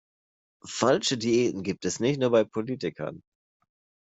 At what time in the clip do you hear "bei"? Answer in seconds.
2.31-2.43